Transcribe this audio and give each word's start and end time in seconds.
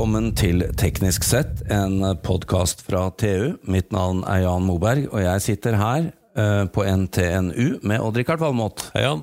Velkommen 0.00 0.30
til 0.32 0.62
Teknisk 0.80 1.26
sett, 1.28 1.58
en 1.68 2.00
podkast 2.24 2.80
fra 2.86 3.02
TU. 3.20 3.58
Mitt 3.68 3.90
navn 3.92 4.22
er 4.24 4.46
Jan 4.46 4.64
Moberg, 4.64 5.10
og 5.10 5.20
jeg 5.20 5.42
sitter 5.44 5.76
her 5.76 6.06
eh, 6.40 6.62
på 6.72 6.86
NTNU 6.88 7.84
med 7.84 8.00
Odd-Rikard 8.00 8.40
Valmot. 8.40 8.86
Hei, 8.94 9.02
Jan. 9.04 9.20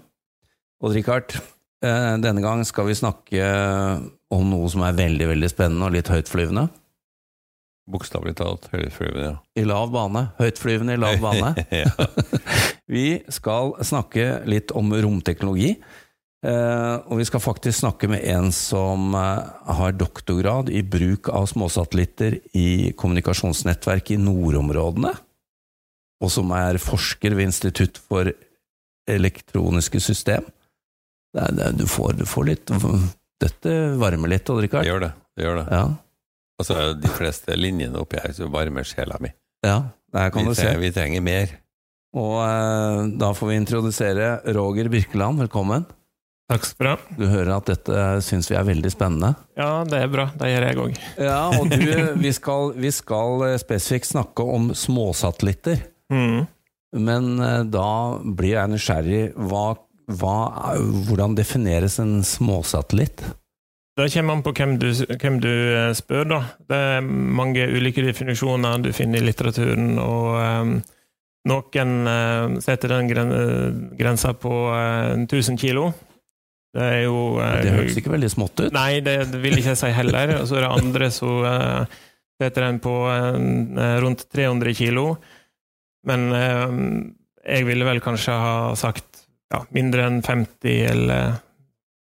Odd-Rikard, 0.77 1.33
eh, 1.82 2.11
denne 2.21 2.45
gang 2.45 2.61
skal 2.61 2.86
vi 2.91 3.00
snakke 3.00 3.50
om 4.29 4.45
noe 4.54 4.69
som 4.69 4.86
er 4.86 5.01
veldig 5.01 5.32
veldig 5.32 5.50
spennende 5.50 5.89
og 5.89 5.97
litt 5.97 6.13
høytflyvende. 6.13 6.68
Bokstavelig 7.89 8.37
talt 8.37 8.69
høytflyvende, 8.69 9.32
ja. 9.32 9.36
I 9.57 9.65
lav 9.65 9.89
bane. 9.97 10.28
Høytflyvende 10.37 10.93
i 10.93 11.01
lav 11.01 11.18
bane. 11.25 11.55
ja. 11.82 11.89
Vi 13.00 13.07
skal 13.33 13.79
snakke 13.82 14.43
litt 14.46 14.78
om 14.78 14.93
romteknologi. 14.93 15.73
Uh, 16.46 17.01
og 17.09 17.18
vi 17.18 17.25
skal 17.25 17.41
faktisk 17.41 17.79
snakke 17.79 18.07
med 18.11 18.21
en 18.29 18.51
som 18.54 19.15
uh, 19.18 19.41
har 19.73 19.96
doktorgrad 19.97 20.69
i 20.69 20.83
bruk 20.86 21.32
av 21.33 21.47
småsatellitter 21.50 22.37
i 22.54 22.93
kommunikasjonsnettverk 22.93 24.11
i 24.13 24.19
nordområdene, 24.21 25.15
og 26.21 26.33
som 26.33 26.54
er 26.54 26.77
forsker 26.82 27.33
ved 27.33 27.50
Institutt 27.50 27.97
for 27.97 28.29
elektroniske 29.10 30.01
system. 30.04 30.46
Det 31.33 31.41
er, 31.41 31.57
det, 31.57 31.71
du, 31.82 31.87
får, 31.89 32.19
du, 32.22 32.25
får, 32.30 32.47
litt 32.52 32.72
Dette 33.41 33.73
varmer 33.97 34.31
litt, 34.31 34.49
Odd 34.49 34.61
Rikard. 34.66 34.85
Det 34.85 34.94
gjør 34.94 35.03
det. 35.08 35.11
det, 35.33 35.44
gjør 35.45 35.59
det. 35.63 35.67
Ja. 35.73 35.83
Altså, 36.61 36.80
de 36.97 37.13
fleste 37.17 37.58
linjene 37.58 38.02
oppi 38.02 38.22
her 38.22 38.33
som 38.38 38.53
varmer 38.53 38.85
sjela 38.88 39.17
mi. 39.22 39.33
Ja, 39.66 39.81
det 40.13 40.30
kan 40.33 40.45
vi 40.45 40.53
du 40.53 40.61
se. 40.61 40.72
Vi 40.81 40.94
trenger 40.94 41.25
mer. 41.25 41.58
Og 42.17 42.39
uh, 42.45 43.05
da 43.17 43.33
får 43.38 43.52
vi 43.52 43.61
introdusere 43.65 44.35
Roger 44.53 44.89
Birkeland. 44.93 45.41
Velkommen. 45.41 45.85
Takk 46.47 46.63
skal 46.63 46.85
du 46.85 46.89
ha. 46.93 46.97
Du 47.19 47.25
hører 47.27 47.49
at 47.57 47.67
dette 47.67 48.03
syns 48.23 48.47
vi 48.47 48.55
er 48.55 48.63
veldig 48.63 48.91
spennende. 48.93 49.33
Ja, 49.59 49.83
det 49.83 49.99
er 49.99 50.11
bra. 50.11 50.29
Det 50.31 50.47
gjør 50.47 50.65
jeg 50.69 50.79
òg. 50.79 51.01
Ja, 51.19 51.41
og 51.51 51.73
du, 51.73 51.89
vi 52.23 52.31
skal, 52.35 52.71
vi 52.79 52.91
skal 52.95 53.43
spesifikt 53.59 54.13
snakke 54.13 54.45
om 54.47 54.69
småsatellitter. 54.71 55.83
Mm. 56.13 56.45
Men 57.03 57.27
eh, 57.43 57.65
da 57.67 57.89
blir 58.23 58.53
jeg 58.53 58.71
nysgjerrig. 58.71 59.21
Hva, 59.49 59.65
hva, 60.07 60.37
hvordan 61.09 61.35
defineres 61.35 61.99
en 61.99 62.21
småsatellitt? 62.23 63.25
Det 63.97 64.07
kommer 64.13 64.37
an 64.37 64.45
på 64.45 64.53
hvem 64.55 64.77
du, 64.79 64.87
hvem 64.93 65.43
du, 65.43 65.51
eh, 65.51 65.91
spør, 65.99 66.27
da. 66.31 66.41
Det 66.63 66.83
er 66.93 67.03
mange 67.03 67.67
ulike 67.75 68.07
definisjoner 68.07 68.87
du 68.87 68.93
finner 68.95 69.19
i 69.19 69.27
litteraturen, 69.27 69.97
og 69.99 70.37
um, 70.39 70.75
noen 71.51 72.59
setter 72.63 72.93
den 72.93 73.11
grensa 73.99 74.31
på 74.37 74.67
uh, 74.71 75.17
1000 75.27 75.59
kilo. 75.59 75.89
Det 76.75 76.83
er 76.83 76.99
jo 77.05 77.15
uh, 77.39 77.61
Det 77.63 77.71
høres 77.73 77.97
ikke 77.99 78.11
veldig 78.13 78.29
smått 78.33 78.59
ut? 78.65 78.73
Nei, 78.75 78.99
det, 79.05 79.15
det 79.31 79.39
vil 79.41 79.57
ikke 79.57 79.73
jeg 79.73 79.79
si 79.79 79.91
heller. 79.95 80.35
Og 80.41 80.47
så 80.49 80.57
er 80.59 80.65
det 80.65 80.73
andre 80.75 81.09
som 81.15 81.41
uh, 81.45 81.99
setter 82.41 82.67
den 82.67 82.79
på 82.83 82.93
uh, 83.07 83.97
rundt 84.03 84.27
300 84.35 84.75
kilo. 84.77 85.05
Men 86.07 86.29
jeg 86.31 87.65
ville 87.67 87.83
vel 87.83 87.99
kanskje 87.99 88.31
ha 88.31 88.51
sagt 88.79 89.25
ja, 89.51 89.59
mindre 89.75 90.05
enn 90.07 90.21
50 90.23 90.85
eller 90.87 91.33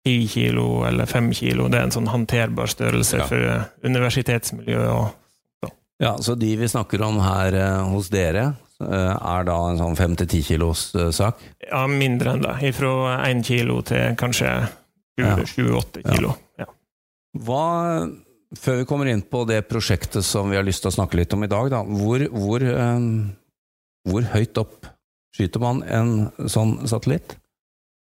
10 0.04 0.26
kilo 0.28 0.66
eller 0.84 1.08
5 1.08 1.30
kilo. 1.38 1.70
Det 1.72 1.78
er 1.78 1.86
en 1.86 1.94
sånn 1.94 2.10
håndterbar 2.12 2.68
størrelse 2.68 3.22
Ja. 3.22 3.28
for 3.30 3.88
universitetsmiljøet. 3.88 4.90
Og, 4.92 5.70
Ja, 6.02 6.16
Så 6.18 6.34
de 6.36 6.50
vi 6.58 6.68
snakker 6.68 7.00
om 7.06 7.16
her 7.22 7.56
hos 7.88 8.10
dere, 8.12 8.56
er 8.82 9.44
da 9.46 9.58
en 9.70 9.78
sånn 9.78 9.96
5-10 9.96 10.42
kilos 10.48 10.86
sak? 11.14 11.38
ja, 11.70 11.84
mindre 11.86 12.34
enn 12.34 12.42
det. 12.42 12.72
Fra 12.74 13.20
1 13.28 13.44
kilo 13.46 13.80
til 13.86 14.16
kanskje 14.20 14.50
Ja. 15.20 15.36
kilo. 15.46 16.34
Ja. 16.58 16.66
Hva, 17.38 18.08
før 18.58 18.80
vi 18.80 18.84
kommer 18.88 19.06
inn 19.10 19.22
på 19.22 19.44
det 19.46 19.62
prosjektet 19.68 20.24
som 20.26 20.50
vi 20.50 20.56
har 20.58 20.66
lyst 20.66 20.82
til 20.82 20.90
å 20.90 20.96
snakke 20.96 21.18
litt 21.20 21.32
om 21.34 21.44
i 21.44 21.50
dag, 21.50 21.70
da, 21.70 21.82
hvor, 21.84 22.24
hvor, 22.34 22.62
eh, 22.62 23.06
hvor 24.10 24.22
høyt 24.34 24.58
opp 24.58 24.86
skyter 25.34 25.62
man 25.62 25.82
en 25.86 26.12
sånn 26.50 26.80
satellitt? 26.86 27.36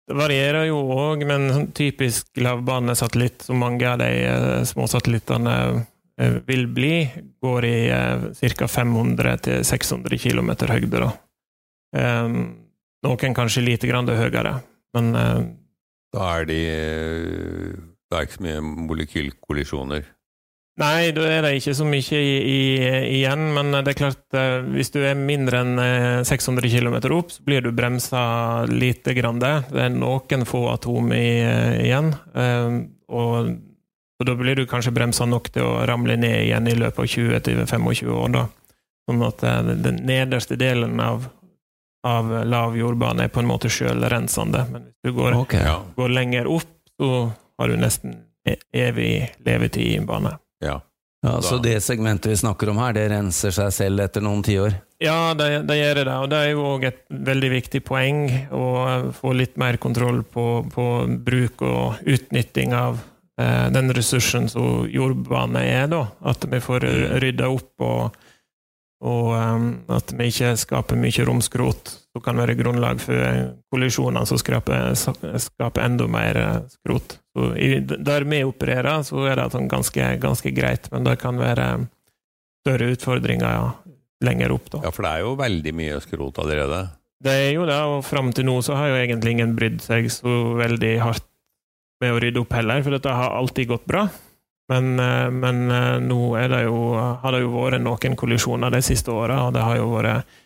Det 0.07 0.15
varierer 0.15 0.69
jo 0.69 0.79
òg, 0.95 1.25
men 1.27 1.49
sånn 1.51 1.71
typisk 1.75 2.29
lavbanesatellitt, 2.39 3.43
som 3.49 3.59
mange 3.59 3.87
av 3.91 3.99
de 3.99 4.11
små 4.67 4.87
småsatellittene 4.87 5.55
eh, 5.65 5.81
vil 6.17 6.67
bli, 6.73 6.95
går 7.45 7.69
i 7.69 7.77
eh, 7.93 8.27
ca. 8.57 8.69
500-600 8.73 10.19
km 10.23 10.51
høyde. 10.71 11.03
Da. 11.03 11.11
Eh, 11.97 12.29
noen 13.07 13.37
kanskje 13.37 13.65
lite 13.65 13.91
grann 13.91 14.09
høyere, 14.09 14.59
men 14.97 15.15
eh, 15.15 15.41
Da 16.17 16.29
er 16.39 16.47
de 16.49 16.61
Det 18.07 18.17
er 18.17 18.27
ikke 18.27 18.39
så 18.39 18.47
mye 18.47 18.61
molekylkollisjoner. 18.65 20.13
Nei, 20.77 21.09
da 21.17 21.23
er 21.25 21.41
det 21.41 21.55
ikke 21.57 21.73
så 21.73 21.87
mye 21.89 22.19
i, 22.21 22.33
i, 22.37 22.65
igjen, 23.17 23.47
men 23.57 23.73
det 23.79 23.95
er 23.95 23.97
klart 23.97 24.37
eh, 24.37 24.59
hvis 24.75 24.93
du 24.93 24.99
er 25.09 25.17
mindre 25.17 25.63
enn 25.65 25.79
eh, 25.81 26.25
600 26.29 26.69
km 26.69 26.99
opp, 27.17 27.33
så 27.33 27.45
blir 27.47 27.65
du 27.65 27.71
bremsa 27.73 28.67
lite 28.69 29.15
grann. 29.17 29.41
Det 29.41 29.55
Det 29.71 29.87
er 29.87 29.95
noen 29.97 30.45
få 30.45 30.67
atom 30.75 31.15
i, 31.17 31.41
eh, 31.41 31.79
igjen, 31.87 32.13
eh, 32.37 32.77
og, 33.09 33.57
og 34.21 34.27
da 34.29 34.35
blir 34.39 34.57
du 34.57 34.67
kanskje 34.67 34.95
bremsa 34.97 35.27
nok 35.29 35.51
til 35.53 35.63
å 35.67 35.85
ramle 35.89 36.17
ned 36.17 36.47
igjen 36.47 36.69
i 36.71 36.77
løpet 36.79 36.99
av 36.99 37.11
20-25 37.13 38.13
år. 38.17 38.29
da. 38.33 38.47
Sånn 39.11 39.23
at 39.27 39.43
eh, 39.45 39.75
den 39.87 40.01
nederste 40.09 40.57
delen 40.59 40.99
av, 41.01 41.29
av 42.07 42.33
lav 42.49 42.77
jordbane 42.79 43.27
er 43.27 43.33
på 43.35 43.43
en 43.43 43.51
måte 43.51 43.69
sjølrensende, 43.73 44.65
men 44.73 44.89
hvis 44.89 45.11
du 45.11 45.13
går, 45.21 45.37
okay, 45.45 45.63
Ja. 45.69 45.81
går 45.97 46.09
lenger 46.17 46.49
opp, 46.51 46.73
så 47.01 47.13
har 47.59 47.69
du 47.69 47.77
nesten 47.77 48.17
e- 48.49 48.59
evig 48.73 49.31
levetid 49.45 49.87
i 49.93 49.97
en 50.01 50.07
bane. 50.07 50.39
ja. 50.65 50.81
Ja, 51.25 51.41
så 51.43 51.57
det 51.59 51.81
segmentet 51.83 52.29
vi 52.31 52.37
snakker 52.39 52.69
om 52.71 52.77
her, 52.79 52.93
det 52.95 53.09
renser 53.11 53.51
seg 53.51 53.73
selv 53.75 54.03
etter 54.05 54.23
noen 54.23 54.45
tiår? 54.47 54.77
Ja, 55.03 55.33
det, 55.35 55.65
det 55.67 55.75
gjør 55.81 55.99
det, 55.99 56.13
og 56.23 56.29
det 56.31 56.39
er 56.39 56.51
jo 56.53 56.61
òg 56.69 56.85
et 56.87 57.01
veldig 57.11 57.49
viktig 57.51 57.81
poeng 57.89 58.21
å 58.55 58.67
få 59.17 59.33
litt 59.35 59.57
mer 59.59 59.79
kontroll 59.83 60.21
på, 60.23 60.45
på 60.71 60.85
bruk 61.27 61.65
og 61.67 62.05
utnytting 62.07 62.77
av 62.79 63.01
den 63.37 63.93
ressursen 63.93 64.47
som 64.49 64.87
jordbane 64.89 65.61
er, 65.69 65.91
da. 65.93 66.07
At 66.25 66.47
vi 66.49 66.61
får 66.65 66.87
rydda 67.21 67.51
opp, 67.53 67.73
og, 67.85 68.15
og 69.05 69.29
um, 69.37 69.67
at 69.93 70.15
vi 70.17 70.31
ikke 70.33 70.55
skaper 70.57 70.97
mye 70.97 71.27
romskrot 71.29 71.93
som 72.17 72.25
kan 72.25 72.39
være 72.41 72.57
grunnlag 72.57 73.01
for 73.03 73.53
kollisjoner 73.73 74.25
som 74.25 74.41
skaper, 74.41 74.95
skaper 74.97 75.85
enda 75.85 76.07
mer 76.09 76.39
eh, 76.41 76.55
skrot. 76.73 77.19
Så 77.37 77.51
i, 77.61 77.81
der 77.85 78.25
vi 78.25 78.41
opererer, 78.49 79.03
så 79.05 79.27
er 79.29 79.37
det 79.37 79.51
sånn 79.53 79.69
ganske, 79.69 80.07
ganske 80.23 80.53
greit, 80.57 80.89
men 80.95 81.05
det 81.05 81.19
kan 81.21 81.37
være 81.37 81.67
større 82.65 82.89
utfordringer 82.95 83.53
ja, 83.53 83.67
lenger 84.25 84.57
opp. 84.57 84.71
da. 84.73 84.87
ja, 84.87 84.95
for 84.95 85.05
det 85.05 85.13
er 85.13 85.27
jo 85.27 85.35
veldig 85.43 85.75
mye 85.77 86.01
skrot 86.05 86.41
allerede. 86.41 86.87
Det 87.27 87.35
er 87.45 87.53
jo 87.53 87.69
det, 87.69 87.77
og 87.85 88.01
fram 88.05 88.33
til 88.37 88.49
nå 88.49 88.57
så 88.65 88.79
har 88.81 88.95
jo 88.95 88.99
egentlig 89.03 89.37
ingen 89.37 89.53
brydd 89.59 89.83
seg 89.85 90.09
så 90.13 90.33
veldig 90.57 90.95
hardt 91.05 91.29
med 92.03 92.15
å 92.15 92.21
rydde 92.23 92.43
opp 92.43 92.57
heller, 92.57 92.83
for 92.85 92.97
dette 92.97 93.13
har 93.21 93.37
alltid 93.39 93.71
gått 93.73 93.87
bra. 93.89 94.07
Men, 94.73 94.99
eh, 94.99 95.31
men 95.31 95.71
eh, 95.71 95.93
nå 96.03 96.21
er 96.41 96.51
det 96.51 96.63
jo, 96.67 96.81
har 96.97 97.37
det 97.37 97.45
jo 97.45 97.55
vært 97.55 97.85
noen 97.85 98.19
kollisjoner 98.19 98.75
de 98.75 98.83
siste 98.83 99.15
åra, 99.15 99.45
og 99.47 99.55
det 99.55 99.63
har 99.63 99.79
jo 99.79 99.91
vært 99.95 100.37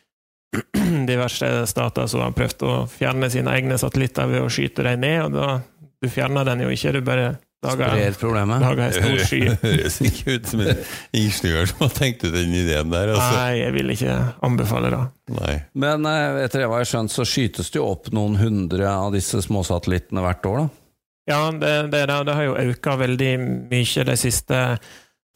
diverse 1.11 1.51
stater 1.71 2.09
som 2.11 2.25
har 2.27 2.35
prøvd 2.37 2.65
å 2.67 2.73
fjerne 2.91 3.31
sine 3.33 3.55
egne 3.55 3.79
satellitter 3.81 4.29
ved 4.31 4.45
å 4.45 4.51
skyte 4.53 4.85
dem 4.87 5.07
ned, 5.07 5.29
og 5.29 5.39
da 5.39 5.53
du 6.01 6.09
fjerner 6.09 6.47
den 6.49 6.65
jo 6.65 6.73
ikke, 6.73 6.93
du 6.97 7.03
bare 7.05 7.27
lager, 7.65 7.91
Sprer 7.93 8.15
problemet? 8.17 8.63
lager 8.65 8.87
en 8.87 8.95
stor 8.97 9.19
sky. 9.29 9.41
høres 9.67 9.99
ikke 10.09 10.37
ut 10.37 10.49
som 10.49 10.63
en 10.65 10.83
ingeniør 11.21 11.69
som 11.69 11.85
har 11.85 11.95
tenkt 11.97 12.25
ut 12.25 12.33
den 12.33 12.55
ideen 12.57 12.93
der. 12.93 13.13
Altså. 13.13 13.31
Nei, 13.37 13.59
jeg 13.61 13.75
vil 13.77 13.95
ikke 13.95 14.17
anbefale 14.49 14.93
det. 14.95 15.01
Nei. 15.37 15.55
Men 15.85 16.09
eh, 16.09 16.41
etter 16.47 16.65
det 16.65 16.71
hva 16.73 16.81
jeg 16.81 16.89
har 16.89 16.93
skjønt, 16.95 17.13
så 17.13 17.27
skytes 17.29 17.69
det 17.73 17.81
jo 17.81 17.89
opp 17.93 18.09
noen 18.17 18.39
hundre 18.41 18.89
av 18.89 19.13
disse 19.17 19.43
småsatellittene 19.45 20.25
hvert 20.25 20.49
år, 20.49 20.63
da? 20.65 20.80
Ja, 21.31 21.51
det, 21.55 21.75
det, 21.93 22.07
det, 22.07 22.35
har 22.35 22.43
jo 22.43 22.57
økt 22.59 22.89
veldig 23.05 23.31
mye 23.71 24.05
de 24.09 24.17
siste, 24.19 24.61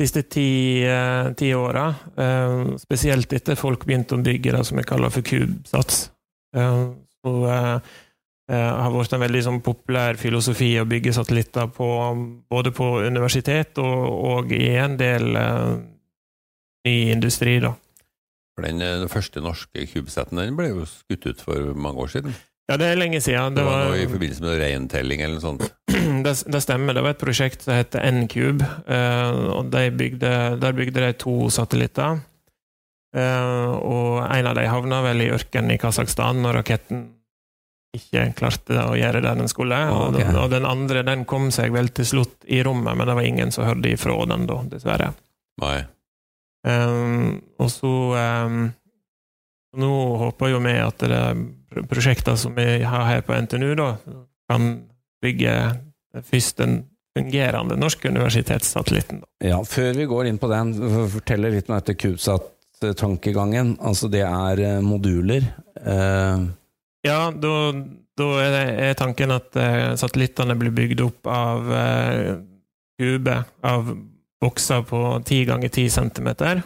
siste 0.01 0.23
ti, 0.27 0.49
eh, 0.83 1.29
ti 1.39 1.53
åra. 1.55 1.87
Eh, 2.19 2.55
spesielt 2.83 3.33
etter 3.37 3.59
folk 3.59 3.87
begynte 3.87 4.19
å 4.19 4.25
bygge 4.25 4.57
det 4.57 4.65
som 4.67 4.81
vi 4.81 4.87
kaller 4.89 5.15
for 5.15 5.27
kubesats. 5.27 6.09
Eh, 6.57 6.81
så 7.25 7.35
det 8.45 8.59
har 8.61 8.91
vært 8.93 9.15
en 9.17 9.23
veldig 9.23 9.41
sånn, 9.47 9.63
populær 9.65 10.19
filosofi 10.21 10.75
å 10.77 10.89
bygge 10.89 11.15
satellitter 11.17 11.71
på, 11.73 11.87
både 12.53 12.75
på 12.77 12.89
universitet 13.07 13.79
og, 13.81 14.03
og 14.35 14.53
i 14.53 14.67
en 14.77 14.99
del 15.01 15.31
uh, 15.33 15.79
ny 16.85 16.93
industri. 17.15 17.55
da. 17.65 17.71
Den, 18.61 18.85
den 18.85 19.09
første 19.09 19.41
norske 19.41 19.87
kubesetten 19.89 20.43
ble 20.59 20.69
jo 20.75 20.85
skutt 20.91 21.25
ut 21.31 21.41
for 21.47 21.73
mange 21.73 22.05
år 22.05 22.13
siden. 22.19 22.37
Ja, 22.65 22.79
det 22.81 22.87
er 22.89 22.97
lenge 22.97 23.21
siden. 23.21 23.57
Det 23.59 23.65
var 23.67 23.91
noe 23.91 23.99
i 24.01 24.07
forbindelse 24.09 24.45
med 24.45 24.61
reintelling 24.63 25.21
eller 25.21 25.37
noe 25.37 25.45
sånt. 25.45 25.65
det, 26.25 26.33
det 26.49 26.61
stemmer. 26.65 26.97
Det 26.97 27.03
var 27.05 27.13
et 27.13 27.21
prosjekt 27.21 27.67
som 27.67 27.77
heter 27.77 28.05
N-Cube. 28.09 28.65
eh, 28.89 29.41
og 29.53 29.69
de 29.73 29.91
bygde, 29.93 30.31
Der 30.63 30.77
bygde 30.77 31.05
de 31.05 31.11
to 31.21 31.51
satellitter. 31.53 32.23
Eh, 33.15 33.75
og 33.75 34.25
en 34.25 34.49
av 34.49 34.57
dem 34.57 34.71
havna 34.73 35.03
vel 35.05 35.27
i 35.27 35.29
ørkenen 35.35 35.77
i 35.77 35.79
Kasakhstan 35.79 36.41
når 36.43 36.63
raketten 36.63 37.05
ikke 37.95 38.25
klarte 38.35 38.81
å 38.89 38.97
gjøre 38.99 39.21
det 39.23 39.35
den 39.39 39.51
skulle. 39.51 39.77
Og, 39.95 40.17
den, 40.17 40.33
og 40.35 40.49
den 40.51 40.67
andre 40.67 41.05
den 41.07 41.27
kom 41.31 41.51
seg 41.55 41.75
vel 41.75 41.93
til 41.95 42.09
slutt 42.09 42.49
i 42.51 42.63
rommet, 42.67 42.97
men 42.97 43.07
det 43.07 43.15
var 43.15 43.29
ingen 43.29 43.53
som 43.55 43.69
hørte 43.69 43.93
ifra 43.93 44.17
den 44.33 44.49
da, 44.51 44.57
dessverre. 44.73 45.13
Nei. 45.63 45.77
Um, 46.65 47.43
og 47.61 47.69
så 47.69 47.93
um, 48.49 48.63
Nå 49.77 49.91
håper 50.17 50.53
jo 50.53 50.61
vi 50.65 50.73
at 50.81 51.03
det 51.03 51.19
prosjekter 51.91 52.37
som 52.41 52.55
vi 52.57 52.83
har 52.83 53.07
her 53.09 53.23
på 53.27 53.37
NTNU, 53.37 53.75
da, 53.79 53.91
kan 54.51 54.73
bygge 55.25 55.55
først 56.31 56.61
den 56.61 56.83
fungerende 57.15 57.77
norske 57.79 58.11
universitetssatellitten. 58.11 59.23
Da. 59.23 59.31
Ja, 59.49 59.61
Før 59.67 59.93
vi 59.95 60.07
går 60.11 60.29
inn 60.31 60.41
på 60.43 60.51
den, 60.51 60.75
fortelle 60.75 61.11
fortell 61.13 61.47
litt 61.47 61.71
om 61.71 61.77
dette 61.77 61.95
CubeSat-tankegangen. 61.95 63.77
Altså, 63.81 64.11
det 64.11 64.25
er 64.27 64.65
eh, 64.65 64.81
moduler. 64.85 65.47
Eh, 65.81 66.47
Ja, 67.05 67.29
da, 67.29 67.53
da 68.17 68.27
er, 68.41 68.55
det, 68.55 68.65
er 68.87 68.95
tanken 68.97 69.35
at 69.35 69.57
eh, 69.61 69.93
satellittene 70.01 70.57
blir 70.57 70.73
bygd 70.73 71.03
opp 71.05 71.29
av 71.29 71.73
eh, 71.77 72.31
kube, 72.97 73.35
av 73.61 73.91
bokser 74.41 74.87
på 74.89 75.01
10 75.21 75.45
ganger 75.51 75.69
10 75.69 75.91
centimeter. 75.93 76.63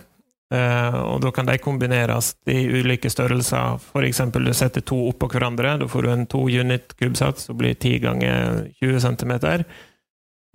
Eh, 0.48 0.94
og 0.96 1.20
da 1.20 1.30
kan 1.34 1.48
de 1.48 1.58
kombineres 1.60 2.32
i 2.48 2.62
ulike 2.72 3.10
størrelser. 3.12 3.82
Eksempel 4.00 4.48
du 4.48 4.54
setter 4.56 4.84
to 4.86 4.96
oppå 5.10 5.28
hverandre, 5.28 5.76
da 5.82 5.88
får 5.90 6.06
du 6.06 6.10
en 6.12 6.26
2 6.26 6.40
unit 6.62 6.96
kubesats 6.96 7.48
som 7.48 7.58
blir 7.60 7.76
10 7.76 7.98
ganger 8.06 8.64
20 8.80 9.02
centimeter. 9.04 9.66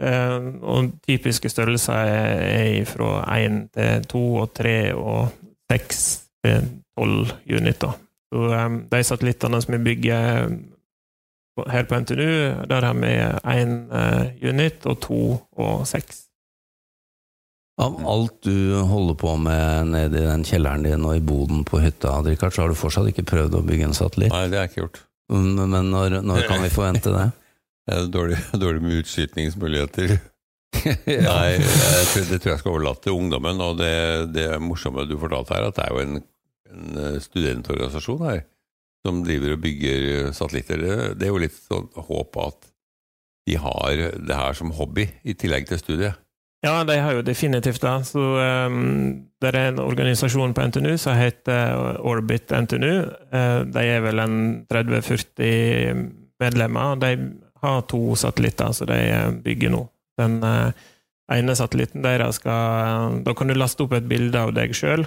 Eh, 0.02 0.50
og 0.66 0.96
typiske 1.06 1.52
størrelser 1.54 2.10
er, 2.10 2.86
fra 2.90 3.22
1 3.38 3.62
til 3.78 4.10
2 4.16 4.24
og 4.42 4.54
3 4.58 4.76
og 4.98 5.30
6 5.72 6.04
til 6.44 6.70
12 6.98 7.38
unit. 7.62 7.88
Så 8.34 8.50
um, 8.50 8.84
de 8.90 9.04
satellittene 9.06 9.62
som 9.62 9.76
vi 9.76 9.84
bygger 9.92 10.48
her 11.70 11.86
på 11.86 12.00
NTNU, 12.02 12.66
der 12.66 12.82
har 12.82 12.98
vi 12.98 13.14
én 13.54 13.74
unit 14.42 14.86
og 14.90 15.02
to 15.06 15.20
og 15.54 15.86
seks. 15.88 16.33
Av 17.82 17.96
alt 18.06 18.36
du 18.46 18.76
holder 18.86 19.16
på 19.18 19.34
med 19.42 19.94
nede 19.94 20.20
i 20.20 20.28
den 20.28 20.44
kjelleren 20.46 20.86
din 20.86 21.06
og 21.08 21.18
i 21.18 21.24
boden 21.26 21.64
på 21.66 21.82
hytta, 21.82 22.20
Richard, 22.26 22.54
så 22.54 22.64
har 22.64 22.74
du 22.74 22.78
fortsatt 22.78 23.10
ikke 23.10 23.26
prøvd 23.26 23.58
å 23.58 23.64
bygge 23.66 23.88
en 23.90 23.98
satellitt. 23.98 24.34
Nei, 24.34 24.46
det 24.52 24.60
har 24.60 24.68
jeg 24.68 24.74
ikke 24.74 24.84
gjort. 24.84 25.02
Men 25.34 25.90
når, 25.90 26.20
når 26.22 26.46
kan 26.50 26.62
vi 26.62 26.74
forvente 26.74 27.14
det? 27.14 27.30
Det 27.84 27.98
er 27.98 28.06
dårlig, 28.08 28.38
dårlig 28.56 28.80
med 28.80 29.02
utskytningsmuligheter. 29.02 30.14
Nei, 31.28 31.50
jeg 31.58 32.06
tror, 32.08 32.28
det 32.30 32.38
tror 32.40 32.52
jeg 32.54 32.62
skal 32.62 32.72
overlate 32.72 33.04
til 33.04 33.18
ungdommen. 33.18 33.60
Og 33.60 33.76
det, 33.82 33.90
det 34.32 34.46
morsomme 34.64 35.04
du 35.04 35.18
fortalte 35.20 35.58
her, 35.58 35.68
at 35.68 35.76
det 35.76 35.84
er 35.84 35.92
jo 35.92 36.00
en, 36.06 36.22
en 36.72 37.02
eh, 37.02 37.18
studentorganisasjon 37.26 38.24
her 38.30 38.46
som 39.04 39.20
driver 39.28 39.58
og 39.58 39.66
bygger 39.66 40.32
satellitter. 40.32 40.80
Det, 40.80 40.96
det 41.20 41.28
er 41.28 41.34
jo 41.34 41.44
litt 41.44 41.60
sånn 41.60 41.90
håp 42.08 42.40
at 42.46 42.72
de 43.52 43.60
har 43.60 44.06
det 44.16 44.40
her 44.40 44.56
som 44.56 44.72
hobby 44.80 45.10
i 45.28 45.36
tillegg 45.36 45.68
til 45.68 45.84
studiet. 45.84 46.23
Ja, 46.64 46.84
de 46.88 46.96
har 46.96 47.18
jo 47.18 47.24
definitivt 47.28 47.82
det. 47.84 47.94
Så 48.08 48.20
um, 48.20 49.26
det 49.42 49.52
er 49.52 49.60
en 49.68 49.82
organisasjon 49.84 50.54
på 50.56 50.68
NTNU 50.70 50.96
som 50.98 51.18
heter 51.20 51.98
Orbit 52.00 52.54
NTNU. 52.56 52.94
Uh, 53.34 53.62
de 53.68 53.84
er 53.84 54.04
vel 54.06 54.24
en 54.24 54.38
30-40 54.72 56.06
medlemmer. 56.40 56.96
De 57.04 57.12
har 57.64 57.84
to 57.92 58.16
satellitter 58.20 58.72
som 58.76 58.88
de 58.90 59.00
eh, 59.00 59.30
bygger 59.44 59.72
nå. 59.72 59.84
Den 60.20 60.40
uh, 60.44 60.72
ene 61.32 61.56
satellitten 61.56 62.04
deres 62.04 62.42
skal 62.42 63.22
Da 63.24 63.36
kan 63.36 63.48
du 63.48 63.56
laste 63.56 63.86
opp 63.86 63.96
et 63.96 64.08
bilde 64.08 64.40
av 64.40 64.52
deg 64.56 64.76
sjøl, 64.76 65.06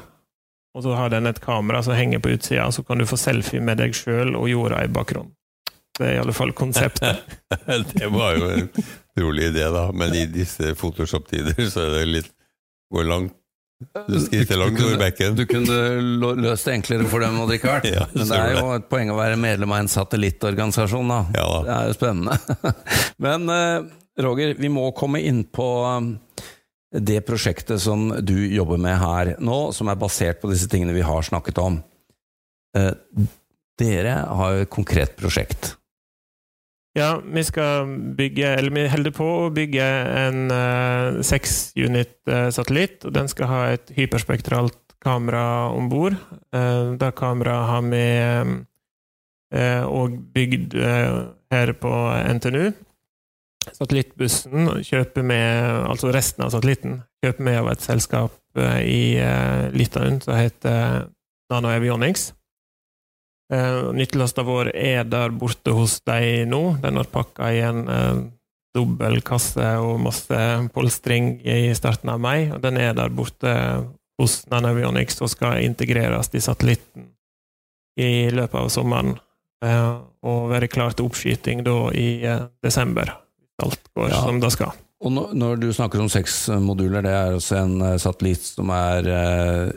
og 0.76 0.84
så 0.84 0.96
har 0.96 1.12
den 1.12 1.28
et 1.28 1.40
kamera 1.44 1.82
som 1.84 1.96
henger 1.96 2.20
på 2.24 2.32
utsida, 2.36 2.70
så 2.72 2.84
kan 2.84 3.00
du 3.00 3.08
få 3.08 3.18
selfie 3.20 3.60
med 3.64 3.80
deg 3.80 3.96
sjøl 3.96 4.36
og 4.36 4.48
jorda 4.48 4.84
i 4.84 4.92
bakgrunnen. 4.92 5.32
Det 5.96 6.04
er 6.04 6.14
i 6.18 6.20
alle 6.20 6.34
fall 6.36 6.52
konseptet. 6.56 7.22
det 7.96 8.08
var 8.12 8.36
jo 8.36 8.50
en 8.52 8.68
rolig 9.20 9.50
idé, 9.52 9.64
da. 9.72 9.88
Men 9.96 10.14
i 10.16 10.26
disse 10.28 10.74
Photoshop-tider 10.76 11.68
så 11.70 11.86
er 11.86 11.98
det 12.00 12.06
litt 12.10 12.32
Går 12.94 13.02
langt 13.02 13.32
Du 14.06 14.14
skritter 14.22 14.60
langt 14.60 14.78
over 14.78 14.98
bekken. 15.00 15.34
Du 15.34 15.42
kunne 15.48 16.36
løst 16.38 16.68
det 16.68 16.76
enklere 16.76 17.08
for 17.10 17.24
dem, 17.24 17.40
Odd 17.42 17.56
vært. 17.56 17.88
Ja, 17.96 18.04
Men 18.12 18.28
det 18.30 18.38
er 18.38 18.52
jo 18.60 18.74
et 18.76 18.86
poeng 18.92 19.10
å 19.10 19.16
være 19.18 19.40
medlem 19.40 19.74
av 19.74 19.82
en 19.82 19.90
satellittorganisasjon, 19.90 21.10
da. 21.10 21.18
Ja 21.34 21.46
da. 21.50 21.62
Det 21.66 21.74
er 21.74 21.90
jo 21.90 21.96
spennende. 21.96 22.74
Men 23.26 23.50
eh, 23.52 23.88
Roger, 24.22 24.54
vi 24.60 24.70
må 24.72 24.86
komme 24.96 25.20
inn 25.24 25.42
på 25.44 25.66
um, 25.84 26.12
det 26.96 27.20
prosjektet 27.26 27.82
som 27.82 28.08
du 28.24 28.36
jobber 28.46 28.80
med 28.80 28.96
her 29.02 29.34
nå, 29.44 29.58
som 29.76 29.90
er 29.92 29.98
basert 30.00 30.40
på 30.40 30.52
disse 30.52 30.70
tingene 30.72 30.94
vi 30.96 31.04
har 31.04 31.26
snakket 31.26 31.58
om. 31.60 31.80
Eh, 32.76 32.92
Dere 33.76 34.14
har 34.24 34.54
jo 34.54 34.64
et 34.64 34.72
konkret 34.72 35.18
prosjekt. 35.18 35.74
Ja, 36.96 37.10
vi 37.20 37.42
skal 37.44 37.90
bygge, 38.16 38.54
eller 38.56 38.72
vi 38.72 38.86
holder 38.88 39.12
på 39.12 39.26
å 39.44 39.50
bygge 39.52 39.84
en 40.16 40.46
uh, 40.48 41.18
unit-satellitt. 41.76 43.02
Uh, 43.02 43.08
og 43.10 43.16
den 43.18 43.28
skal 43.28 43.50
ha 43.50 43.60
et 43.74 43.92
hyperspektralt 43.98 44.78
kamera 45.04 45.68
om 45.76 45.90
bord. 45.92 46.16
Uh, 46.56 46.96
det 46.96 47.12
kameraet 47.20 47.68
har 47.68 47.84
vi 47.92 48.06
òg 49.56 50.16
bygd 50.34 50.74
eh, 50.74 51.18
her 51.54 51.72
på 51.80 51.92
NTNU. 52.38 52.72
Satellittbussen 53.74 54.68
kjøper 54.86 55.26
vi, 55.26 55.38
altså 55.90 56.12
resten 56.14 56.44
av 56.46 56.52
satellitten, 56.54 57.00
kjøper 57.24 57.46
med 57.48 57.60
av 57.64 57.70
et 57.72 57.82
selskap 57.82 58.34
eh, 58.58 58.80
i 58.86 59.00
uh, 59.18 59.66
Litauen 59.74 60.20
som 60.22 60.36
heter 60.38 61.08
Nano 61.50 61.72
Avionics. 61.72 62.30
Uh, 63.52 63.92
Nyttelasta 63.94 64.42
vår 64.42 64.72
er 64.74 65.04
der 65.06 65.30
borte 65.30 65.70
hos 65.76 66.00
deg 66.06 66.48
nå. 66.50 66.78
Den 66.82 66.98
har 66.98 67.06
pakka 67.12 67.50
i 67.54 67.60
en 67.62 67.84
uh, 67.86 68.22
dobbel 68.74 69.20
kasse 69.24 69.68
og 69.80 70.00
masse 70.02 70.40
polstring 70.74 71.36
i 71.46 71.70
starten 71.78 72.10
av 72.12 72.18
mai. 72.20 72.50
og 72.50 72.58
Den 72.64 72.80
er 72.82 72.96
der 72.98 73.12
borte 73.14 73.52
hos 74.18 74.40
Nanavionics 74.50 75.20
og 75.22 75.30
skal 75.30 75.62
integreres 75.64 76.32
i 76.34 76.42
satellitten 76.42 77.12
i 78.00 78.28
løpet 78.34 78.58
av 78.64 78.72
sommeren. 78.72 79.14
Uh, 79.64 80.02
og 80.26 80.50
være 80.50 80.68
klar 80.68 80.92
til 80.92 81.06
oppskyting 81.06 81.62
da 81.64 81.76
i 81.96 82.08
uh, 82.26 82.48
desember. 82.64 83.14
Alt 83.62 83.86
går 83.96 84.10
Ja. 84.10 84.20
som 84.26 84.40
det 84.42 84.50
skal. 84.52 84.74
Og 85.00 85.12
når, 85.12 85.32
når 85.36 85.56
du 85.60 85.72
snakker 85.72 86.00
om 86.00 86.08
seks 86.08 86.48
moduler, 86.60 87.04
det 87.04 87.12
er 87.12 87.34
også 87.36 87.56
en 87.60 87.74
eh, 87.84 87.96
satellitt 88.00 88.40
som 88.48 88.70
er 88.72 89.08
eh, 89.12 89.72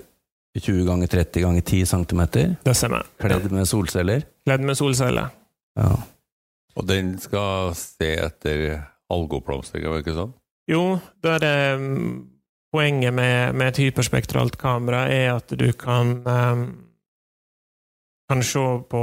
20 0.59 0.85
ganger 0.87 1.07
30 1.07 1.41
ganger 1.45 1.61
10 1.61 1.85
cm, 1.85 2.21
Det 2.63 2.75
stemmer. 2.75 3.05
kledd 3.19 3.51
med 3.51 3.67
solceller. 3.67 4.23
Kledd 4.45 4.61
med 4.65 4.77
solceller. 4.77 5.29
Ja. 5.79 5.91
Og 6.75 6.85
den 6.87 7.15
skal 7.19 7.73
se 7.75 8.13
etter 8.23 8.65
algeoppblomstring, 9.11 9.83
var 9.89 9.97
det 9.99 10.05
ikke 10.07 10.17
sånn? 10.19 10.33
Jo, 10.69 10.99
da 11.23 11.35
er 11.37 11.39
det 11.45 11.79
mm, 11.81 12.11
Poenget 12.69 13.13
med, 13.17 13.55
med 13.57 13.71
et 13.71 13.79
hyperspektralt 13.81 14.53
kamera 14.61 15.07
er 15.09 15.31
at 15.33 15.49
du 15.57 15.71
kan 15.73 16.11
um, 16.21 16.59
kan 18.29 18.43
se 18.45 18.61
på 18.91 19.01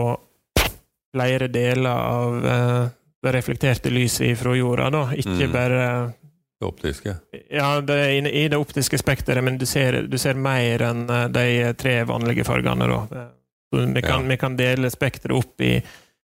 flere 1.16 1.48
deler 1.50 1.90
av 1.90 2.36
uh, 2.44 2.86
det 3.26 3.32
reflekterte 3.34 3.90
lyset 3.90 4.38
fra 4.38 4.54
jorda, 4.54 4.86
da. 4.94 5.00
Ikke 5.18 5.48
Mm. 5.48 5.52
bare 5.52 6.12
Det 6.60 6.66
optiske. 6.66 7.16
Ja, 7.52 7.80
det 7.84 7.96
er 8.00 8.28
i 8.30 8.46
det 8.48 8.56
optiske 8.56 8.98
spekteret, 8.98 9.44
men 9.44 9.58
du 9.60 9.66
ser, 9.68 10.02
du 10.08 10.16
ser 10.18 10.38
mer 10.40 10.82
enn 10.88 11.04
eh, 11.10 11.26
de 11.28 11.74
tre 11.76 11.98
vanlige 12.08 12.46
fargene, 12.48 12.88
da. 12.88 13.26
Så 13.68 13.82
vi, 13.82 14.02
kan, 14.02 14.22
Ja. 14.22 14.28
vi 14.28 14.36
kan 14.40 14.56
dele 14.56 14.90
spekteret 14.90 15.36
opp 15.36 15.60
i 15.60 15.74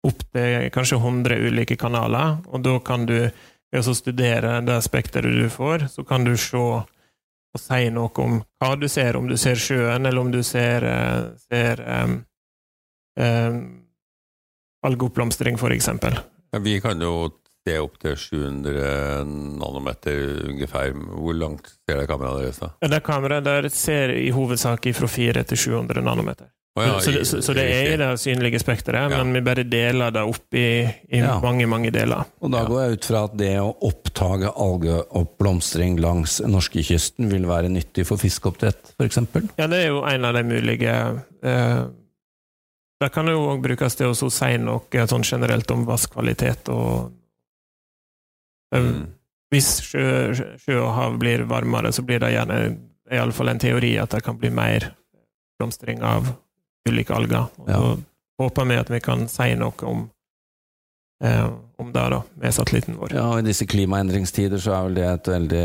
opp 0.04 0.20
til 0.32 0.70
kanskje 0.72 0.96
100 1.00 1.36
ulike 1.48 1.76
kanaler, 1.80 2.38
og 2.52 2.62
da 2.64 2.78
kan 2.84 3.06
du 3.08 3.16
ved 3.74 3.88
å 3.90 3.94
studere 3.96 4.58
det 4.64 4.80
spekteret 4.84 5.32
du 5.32 5.48
får, 5.50 5.88
så 5.92 6.04
kan 6.06 6.24
du 6.24 6.36
se 6.36 6.60
og 7.54 7.60
si 7.60 7.86
noe 7.94 8.10
om 8.18 8.40
hva 8.60 8.74
du 8.80 8.88
ser, 8.90 9.16
om 9.16 9.28
du 9.30 9.36
ser 9.38 9.54
sjøen, 9.60 10.06
eller 10.06 10.20
om 10.20 10.30
du 10.32 10.42
ser, 10.42 10.84
eh, 10.84 11.28
ser 11.48 11.80
um, 11.86 12.16
um, 13.20 13.60
algeoppblomstring, 14.86 15.58
for 15.58 15.70
eksempel. 15.70 16.18
Ja, 16.52 16.58
vi 16.58 16.80
kan 16.80 17.00
jo 17.00 17.30
se 17.64 17.78
opp 17.80 17.94
til 18.02 18.16
700 18.20 19.24
nanometer 19.60 20.48
ungefær. 20.50 20.92
Hvor 20.94 21.32
langt 21.38 21.70
ser 21.88 22.00
det 22.02 22.08
kameraet 22.10 22.42
deres, 22.44 22.58
da? 22.60 22.68
Ja, 22.82 22.88
Det 22.92 23.02
kameraet 23.06 23.44
der 23.46 23.68
ser 23.72 24.12
i 24.16 24.28
hovedsak 24.34 24.84
fra 24.94 25.08
4 25.08 25.44
til 25.48 25.56
700 25.56 26.02
nanometer. 26.04 26.50
Oh, 26.76 26.82
ja, 26.82 26.96
så, 26.98 27.12
det, 27.14 27.20
så, 27.30 27.38
så 27.38 27.52
det 27.54 27.64
er 27.70 27.92
i 27.92 27.96
det 28.00 28.08
synlige 28.18 28.58
spekteret, 28.58 29.12
Ja. 29.12 29.20
men 29.22 29.30
vi 29.36 29.40
bare 29.46 29.62
deler 29.62 30.10
det 30.10 30.24
opp 30.26 30.54
i, 30.58 30.82
i 30.82 31.18
Ja. 31.20 31.36
mange, 31.40 31.68
mange 31.70 31.92
deler. 31.94 32.24
Og 32.42 32.50
da 32.50 32.64
går 32.66 32.80
jeg 32.82 32.92
ut 32.98 33.04
fra 33.06 33.20
at 33.28 33.36
det 33.38 33.52
å 33.62 33.68
oppdage 33.86 34.50
algeoppblomstring 34.50 36.00
langs 36.02 36.40
norskekysten 36.42 37.30
vil 37.30 37.46
være 37.46 37.70
nyttig 37.70 38.08
for 38.08 38.18
fiskeoppdrett, 38.18 38.90
f.eks.? 38.98 39.20
Ja, 39.56 39.68
det 39.70 39.84
er 39.84 39.92
jo 39.92 40.02
en 40.02 40.24
av 40.26 40.34
de 40.34 40.42
mulige 40.50 40.96
eh, 41.46 41.84
Det 43.00 43.12
kan 43.14 43.30
jo 43.30 43.46
òg 43.52 43.62
brukes 43.62 43.94
til 43.94 44.10
å 44.10 44.16
si 44.18 44.56
noe 44.58 45.06
sånn 45.06 45.22
generelt 45.30 45.70
om 45.70 45.86
vasskvalitet 45.86 46.68
og 46.74 47.12
Mm. 48.74 49.04
Hvis 49.52 49.68
sjø, 49.86 50.06
sjø 50.58 50.80
og 50.80 50.94
hav 50.96 51.18
blir 51.20 51.44
varmere, 51.46 51.92
så 51.92 52.02
blir 52.02 52.18
det 52.24 52.32
gjerne 52.34 52.76
iallfall 53.12 53.52
en 53.52 53.60
teori 53.62 53.92
at 54.02 54.10
det 54.16 54.22
kan 54.24 54.38
bli 54.40 54.50
mer 54.50 54.88
blomstring 55.60 56.00
av 56.02 56.32
ulike 56.88 57.14
alger. 57.14 57.46
Og 57.60 57.68
Ja. 57.70 57.78
Så 57.78 58.42
håper 58.42 58.64
vi 58.66 58.76
at 58.80 58.88
vi 58.90 58.98
kan 59.00 59.28
si 59.30 59.54
noe 59.54 59.72
om 59.86 60.10
eh, 61.22 61.46
om 61.78 61.92
det, 61.92 62.02
da, 62.10 62.22
med 62.34 62.54
satellitten 62.54 62.96
vår. 62.98 63.12
Ja, 63.14 63.28
og 63.30 63.38
I 63.38 63.46
disse 63.46 63.66
klimaendringstider 63.66 64.58
så 64.58 64.74
er 64.74 64.82
vel 64.88 64.94
det 64.98 65.04
et 65.06 65.28
veldig, 65.30 65.62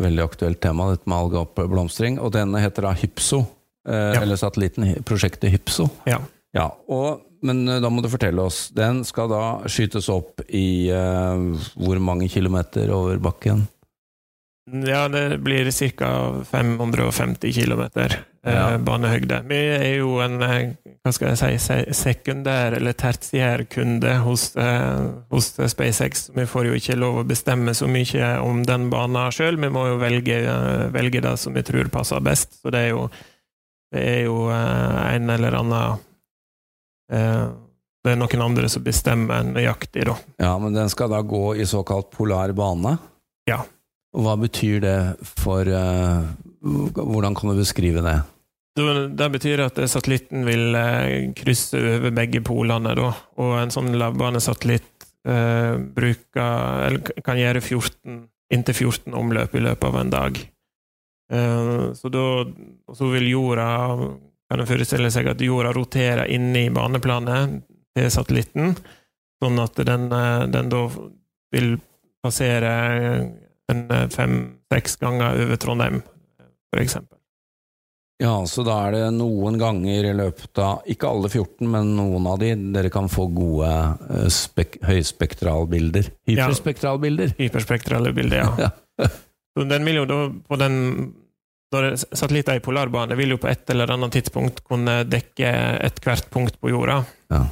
veldig 0.00 0.24
aktuelt 0.24 0.60
tema, 0.64 0.88
dette 0.94 1.08
med 1.08 1.16
algeoppblomstring. 1.18 2.18
Og 2.20 2.32
denne 2.32 2.60
heter 2.64 2.82
da 2.88 2.94
Hypso, 2.96 3.42
eh, 3.86 4.14
Ja. 4.16 4.22
eller 4.22 4.36
satellitten 4.40 5.04
prosjektet 5.04 5.52
Hypso. 5.52 5.90
Ja. 6.06 6.18
Ja, 6.54 6.70
og, 6.88 7.25
Men 7.42 7.66
eh, 7.68 7.80
da 7.84 7.90
må 7.92 8.02
du 8.04 8.08
fortelle 8.12 8.44
oss. 8.46 8.68
Den 8.76 9.02
skal 9.04 9.28
da 9.32 9.42
skytes 9.68 10.08
opp 10.12 10.44
i 10.48 10.88
uh, 10.92 11.52
hvor 11.76 12.00
mange 12.00 12.28
kilometer 12.32 12.92
over 12.94 13.18
bakken? 13.22 13.66
Ja, 14.66 15.04
det 15.08 15.38
blir 15.46 15.70
ca. 15.70 16.42
550 16.50 17.52
km 17.52 17.82
eh, 17.94 18.16
Ja. 18.42 18.78
banehøgde. 18.78 19.44
Vi 19.46 19.56
er 19.56 19.92
jo 20.00 20.16
en 20.24 20.42
eh, 20.42 20.72
hva 21.06 21.12
skal 21.14 21.36
jeg 21.36 21.60
si, 21.62 21.76
sekundær 21.94 22.74
eller 22.74 22.96
tertiær 22.98 23.62
kunde 23.70 24.16
hos, 24.24 24.48
eh, 24.58 25.06
hos 25.30 25.52
SpaceX. 25.70 26.30
Vi 26.34 26.46
får 26.50 26.66
jo 26.66 26.74
ikke 26.80 26.98
lov 26.98 27.20
å 27.20 27.26
bestemme 27.26 27.74
så 27.78 27.86
mye 27.86 28.32
om 28.42 28.64
den 28.66 28.88
banen 28.90 29.30
sjøl, 29.30 29.60
vi 29.62 29.70
må 29.70 29.86
jo 29.92 30.00
velge, 30.02 30.40
eh, 30.42 30.88
velge 30.90 31.22
det 31.22 31.36
som 31.38 31.54
vi 31.54 31.62
tror 31.62 31.86
passer 31.94 32.20
best. 32.26 32.58
Så 32.62 32.74
det 32.74 32.88
er 32.88 32.90
jo, 32.96 33.06
det 33.94 34.02
er 34.02 34.20
jo 34.26 34.48
eh, 34.50 35.14
en 35.14 35.30
eller 35.30 35.60
annen 35.62 35.78
eh, 35.78 36.05
Det 37.06 38.12
er 38.12 38.18
noen 38.18 38.42
andre 38.42 38.68
som 38.70 38.84
bestemmer 38.86 39.42
nøyaktig, 39.46 40.04
da. 40.06 40.14
Ja, 40.42 40.52
men 40.62 40.74
den 40.74 40.90
skal 40.92 41.10
da 41.10 41.20
gå 41.26 41.56
i 41.58 41.66
såkalt 41.66 42.10
polar 42.14 42.52
bane? 42.54 42.96
Ja. 43.50 43.64
Hva 44.16 44.36
betyr 44.40 44.80
det 44.84 44.98
for 45.36 45.68
eh, 45.68 46.26
Hvordan 46.62 47.34
kan 47.36 47.52
du 47.52 47.58
beskrive 47.58 48.02
det? 48.02 48.16
Det 48.76 49.28
betyr 49.32 49.62
at 49.64 49.78
satellitten 49.88 50.44
vil 50.44 50.76
eh, 50.76 51.32
krysse 51.36 51.80
over 51.80 52.12
begge 52.16 52.42
polene, 52.44 52.92
da. 52.98 53.10
Og 53.40 53.54
en 53.60 53.72
sånn 53.72 53.94
lavbanesatellitt 53.96 55.06
eh, 55.28 55.76
bruker 55.96 56.82
Eller 56.88 57.22
kan 57.24 57.40
gjøre 57.40 57.62
14, 57.62 58.18
inntil 58.52 58.76
14 58.76 59.16
omløp 59.16 59.56
i 59.56 59.64
løpet 59.64 59.88
av 59.88 60.00
en 60.02 60.12
dag. 60.12 60.42
Eh, 61.32 61.72
så 61.96 62.12
da 62.12 62.26
og 62.44 62.94
Så 62.94 63.08
vil 63.14 63.30
jorda 63.32 63.68
Kan 64.46 64.62
en 64.62 64.68
forestille 64.68 65.10
seg 65.10 65.26
at 65.32 65.42
jorda 65.42 65.72
roterer 65.74 66.30
inne 66.30 66.66
i 66.66 66.72
baneplanet 66.74 67.58
til 67.96 68.10
satellitten, 68.12 68.76
sånn 69.42 69.58
at 69.62 69.80
den, 69.88 70.06
eh, 70.12 70.46
den 70.52 70.70
da 70.70 70.86
vil 71.54 71.76
passere 72.22 72.72
en 73.70 73.84
eh, 73.90 74.08
fem-seks 74.12 74.98
ganger 75.02 75.42
over 75.42 75.60
Trondheim, 75.60 76.00
for 76.70 76.82
eksempel. 76.82 77.16
Ja, 78.22 78.38
så 78.48 78.62
da 78.64 78.78
er 78.86 78.94
det 78.94 79.02
noen 79.18 79.58
ganger 79.60 80.06
i 80.08 80.12
løpet 80.16 80.56
av 80.64 80.86
Ikke 80.88 81.10
alle 81.10 81.28
14, 81.28 81.66
men 81.68 81.90
noen 81.98 82.24
av 82.30 82.38
de 82.40 82.54
dere 82.72 82.88
kan 82.92 83.10
få 83.12 83.26
gode 83.28 83.68
eh, 83.68 84.30
spek 84.32 84.78
høyspektralbilder. 84.88 86.08
Ja. 86.24 86.46
Hyperspektralbilder. 86.46 87.36
Hyperspektrale 87.40 88.14
bilder, 88.16 88.44
ja. 88.44 88.72
Ja. 88.96 89.12
Den 89.56 89.86
vil 89.88 90.02
jo 90.02 90.04
da 90.08 90.16
på 90.44 90.56
den 90.60 90.74
Satellitter 91.72 92.56
i 92.56 92.62
polarbane 92.62 93.16
vil 93.18 93.34
jo 93.34 93.38
på 93.42 93.48
et 93.50 93.68
eller 93.74 93.90
annet 93.90 94.12
tidspunkt 94.14 94.62
kunne 94.64 95.00
dekke 95.08 95.50
ethvert 95.88 96.28
punkt 96.30 96.60
på 96.62 96.70
jorda. 96.70 97.00
Ja. 97.32 97.42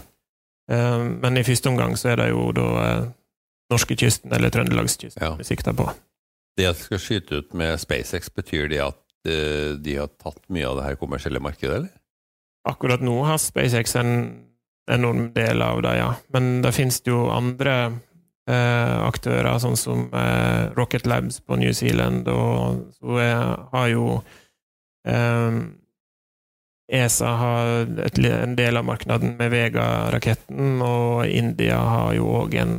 Eh, 0.71 1.05
Men 1.21 1.37
i 1.37 1.43
første 1.45 1.69
omgang 1.69 1.97
så 1.99 2.13
er 2.13 2.17
det 2.23 2.29
jo 2.31 2.53
da 2.57 2.69
eh, 2.85 3.05
norskekysten 3.75 4.33
eller 4.33 4.51
trøndelagskysten 4.55 5.23
Ja. 5.23 5.35
vi 5.37 5.45
sikter 5.45 5.73
på. 5.75 5.89
Det 6.57 6.69
at 6.71 6.77
de 6.79 6.83
skal 6.87 6.99
skyte 7.03 7.41
ut 7.43 7.55
med 7.55 7.81
SpaceX, 7.83 8.31
betyr 8.31 8.69
det 8.71 8.81
at 8.85 9.01
eh, 9.27 9.75
de 9.83 9.97
har 9.99 10.09
tatt 10.23 10.39
mye 10.49 10.69
av 10.69 10.77
det 10.79 10.85
her 10.85 10.97
kommersielle 11.01 11.41
markedet, 11.43 11.77
eller? 11.77 11.91
Akkurat 12.65 13.03
nå 13.03 13.17
har 13.27 13.37
SpaceX 13.43 13.97
en 13.97 14.13
enorm 14.91 15.33
del 15.35 15.61
av 15.63 15.83
det, 15.83 15.97
ja. 15.99 16.15
Men 16.33 16.63
det 16.63 16.73
finnes 16.77 17.01
jo 17.05 17.27
andre 17.35 17.99
aktører, 18.53 19.55
sånn 19.63 19.79
som 19.81 20.09
eh, 20.13 20.73
Rocket 20.77 21.07
Labs 21.09 21.41
på 21.41 21.57
New 21.57 21.73
Zealand, 21.73 22.29
og 22.29 22.91
så 22.99 23.17
har 23.73 23.89
jo 23.89 24.19
eh, 25.09 25.63
ESA 26.93 27.31
har 27.41 27.67
en 28.29 28.57
del 28.59 28.77
av 28.77 28.85
markedet 28.85 29.23
med 29.39 29.51
Vega-raketten, 29.55 30.83
og 30.85 31.25
India 31.27 31.79
har 31.81 32.13
jo 32.19 32.29
òg 32.43 32.59
en 32.61 32.77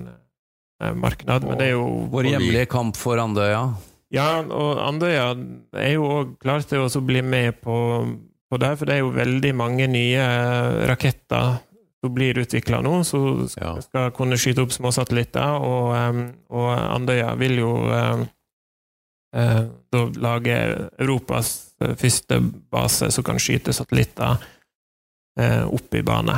eh, 0.83 0.93
marked, 0.93 1.25
men 1.25 1.57
det 1.57 1.71
er 1.71 1.73
jo 1.73 1.89
Vår 2.13 2.29
hjemlige 2.35 2.69
kamp 2.69 2.99
for 2.99 3.17
Andøya. 3.21 3.65
ja, 4.13 4.29
og 4.45 4.81
Andøya 4.85 5.31
er 5.73 5.95
jo 5.95 6.09
òg 6.19 6.35
klar 6.43 6.61
til 6.61 6.85
å 6.85 7.01
bli 7.01 7.25
med 7.25 7.57
på, 7.65 7.77
på 8.51 8.61
det, 8.61 8.75
for 8.77 8.85
det 8.85 8.99
er 8.99 9.01
jo 9.01 9.15
veldig 9.15 9.55
mange 9.57 9.89
nye 9.89 10.21
eh, 10.21 10.83
raketter 10.91 11.57
som 12.05 12.13
blir 12.13 12.37
utvikla 12.37 12.81
nå, 12.85 13.03
som 13.03 13.47
skal, 13.49 13.81
skal 13.81 14.11
kunne 14.15 14.37
skyte 14.37 14.61
opp 14.61 14.73
små 14.75 14.91
satellitter, 14.93 15.57
og, 15.57 15.93
og 16.53 16.71
Andøya 16.77 17.33
vil 17.39 17.59
jo 17.63 17.71
eh, 17.89 18.25
da 19.91 20.03
lage 20.21 20.57
Europas 21.01 21.55
eh, 21.81 21.95
første 21.97 22.39
base 22.71 23.09
som 23.11 23.25
kan 23.25 23.41
skyte 23.41 23.73
satellitter 23.73 24.37
eh, 25.39 25.63
opp 25.65 25.97
i 25.97 26.03
bane. 26.05 26.37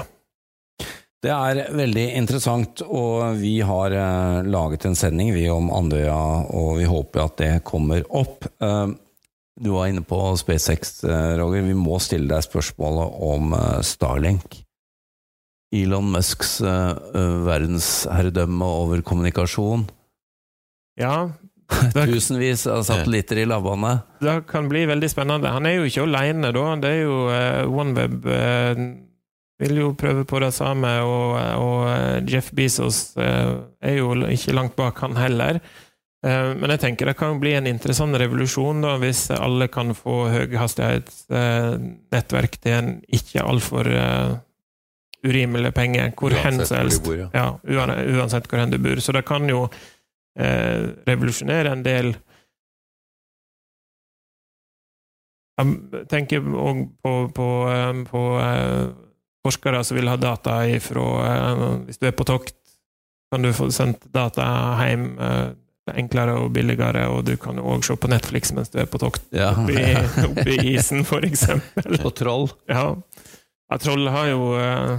Det 1.17 1.33
er 1.33 1.63
veldig 1.73 2.05
interessant, 2.19 2.83
og 2.85 3.39
vi 3.41 3.57
har 3.65 3.91
eh, 3.91 4.45
laget 4.47 4.85
en 4.87 4.95
sending 4.95 5.33
vi 5.35 5.49
om 5.51 5.71
Andøya, 5.73 6.21
og 6.53 6.77
vi 6.79 6.87
håper 6.87 7.25
at 7.25 7.37
det 7.41 7.51
kommer 7.67 8.05
opp. 8.15 8.47
Eh, 8.61 8.87
du 9.57 9.71
var 9.73 9.89
inne 9.89 10.05
på 10.05 10.21
SpaceX, 10.37 11.03
eh, 11.03 11.33
Roger. 11.41 11.65
Vi 11.65 11.73
må 11.73 11.97
stille 11.99 12.29
deg 12.29 12.45
spørsmålet 12.45 13.19
om 13.31 13.57
eh, 13.57 13.81
Starlink. 13.81 14.61
Elon 15.75 16.07
Musks 16.13 16.61
eh, 16.61 16.95
verdensherredømme 17.47 18.65
over 18.83 19.01
kommunikasjon. 19.05 19.81
Ja, 20.99 21.29
Tusenvis 21.93 22.67
av 22.71 22.83
satellitter 22.87 23.37
i 23.41 23.45
lavvannet. 23.45 23.99
det 24.23 24.45
kan 24.47 24.69
bli 24.71 24.85
veldig 24.87 25.09
spennende. 25.11 25.51
Han 25.51 25.65
er 25.67 25.73
jo 25.75 25.83
ikke 25.89 26.05
alene, 26.07 26.51
da. 26.55 26.63
Det 26.79 26.89
er 26.95 27.01
jo 27.01 27.27
uh, 27.27 27.67
OneWeb 27.67 28.23
uh, 28.23 28.79
vil 29.59 29.75
jo 29.81 29.99
prøve 29.99 30.23
på 30.29 30.39
det 30.39 30.53
samme, 30.55 31.01
og, 31.03 31.35
og 31.59 32.23
Jeff 32.29 32.53
Bezos 32.55 33.17
er 33.17 33.93
jo 33.97 34.13
ikke 34.29 34.53
langt 34.53 34.75
bak 34.77 34.99
han 35.01 35.17
heller. 35.17 35.59
Men 36.21 36.69
jeg 36.75 36.81
tenker 36.83 37.05
det 37.09 37.17
kan 37.17 37.39
bli 37.41 37.53
en 37.57 37.67
interessant 37.69 38.15
revolusjon 38.21 38.81
da, 38.85 38.97
hvis 39.01 39.31
alle 39.33 39.67
kan 39.73 39.95
få 39.97 40.29
høyhastighetsnettverk 40.29 42.53
til 42.61 42.73
en 42.75 43.01
ikke 43.17 43.41
altfor 43.49 43.89
uh, 45.23 45.29
urimelig 45.29 45.73
penge, 45.73 46.11
hvor 46.19 46.31
hen 46.31 46.53
Uansett 46.59 46.67
som 46.67 46.77
helst. 46.77 47.03
bor, 47.03 47.17
ja. 47.17 47.29
Ja, 47.33 47.87
uansett 48.19 48.47
hvor 48.47 48.59
hen 48.59 48.71
du 48.71 48.77
bor. 48.77 48.99
Så 49.01 49.11
det 49.15 49.25
kan 49.25 49.47
jo 49.49 49.63
eh, 50.37 50.87
revolusjonere 51.07 51.71
en 51.73 51.83
del 51.83 52.13
Jeg 55.57 56.05
tenker 56.11 56.43
òg 56.53 56.83
på, 57.01 57.11
på, 57.33 57.45
eh, 57.73 58.01
på 58.05 58.19
eh, 58.37 58.89
forskere 59.47 59.79
som 59.87 59.97
vil 59.97 60.09
ha 60.11 60.17
data 60.21 60.59
ifra 60.69 61.05
eh, 61.31 61.63
Hvis 61.87 61.97
du 61.97 62.05
er 62.11 62.13
på 62.13 62.27
tokt, 62.29 62.53
kan 63.33 63.41
du 63.41 63.49
få 63.57 63.71
sendt 63.73 64.05
data 64.13 64.45
hjem 64.85 65.07
eh, 65.17 65.47
enklere 65.97 66.35
og 66.43 66.51
billigere, 66.53 67.05
og 67.09 67.23
du 67.25 67.33
kan 67.39 67.57
òg 67.63 67.81
se 67.87 67.95
på 67.97 68.09
Netflix 68.11 68.51
mens 68.53 68.69
du 68.73 68.77
er 68.83 68.89
på 68.91 68.99
tokt 69.01 69.23
Ja. 69.33 69.53
oppi, 69.55 69.79
oppi 70.27 70.57
isen, 70.75 71.05
for 71.07 71.23
eksempel. 71.25 71.97
På 72.03 72.11
troll. 72.11 72.49
Ja. 72.69 72.91
Ja 73.69 73.77
Troll 73.83 74.07
har 74.13 74.27
jo 74.31 74.41
eh, 74.59 74.97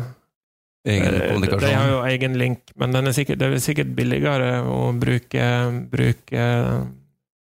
Egen 0.89 1.17
kommunikasjon? 1.21 1.61
De 1.65 1.73
har 1.75 1.89
jo 1.91 1.99
egen 2.09 2.37
link, 2.41 2.71
men 2.81 2.93
den 2.95 3.07
er 3.11 3.13
sikkert, 3.17 3.39
det 3.41 3.49
er 3.53 3.61
sikkert 3.65 3.91
billigere 3.97 4.63
å 4.69 4.93
bruke, 4.97 5.45
bruke 5.91 6.45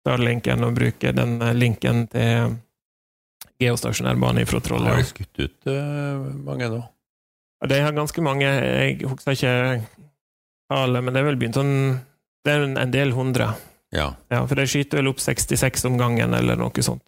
Starlink 0.01 0.47
enn 0.47 0.63
å 0.63 0.71
bruke 0.73 1.11
den 1.13 1.35
linken 1.59 2.05
til 2.13 2.55
geostasjonærbane 3.61 4.45
fra 4.47 4.59
Troll. 4.63 4.85
Har 4.87 4.97
Ja. 4.97 5.03
de 5.03 5.09
skutt 5.09 5.39
ut 5.43 5.67
eh, 5.67 6.27
mange 6.45 6.69
nå? 6.71 6.81
De 7.67 7.79
har 7.81 7.91
ganske 7.97 8.21
mange, 8.21 8.45
jeg 8.45 8.99
husker 9.09 9.33
ikke 9.33 9.81
tallet, 10.69 11.03
men 11.03 11.13
det 11.13 11.21
er 11.21 11.25
vel 11.31 11.39
begynt 11.41 11.57
sånn 11.57 11.73
Det 12.45 12.53
er 12.53 12.63
en 12.79 12.91
del 12.93 13.11
hundre. 13.11 13.49
Ja. 13.91 14.13
Ja, 14.31 14.45
for 14.47 14.55
de 14.55 14.63
skyter 14.69 15.01
vel 15.01 15.09
opp 15.09 15.19
66 15.19 15.83
om 15.89 15.97
gangen, 15.99 16.33
eller 16.33 16.55
noe 16.55 16.83
sånt. 16.85 17.03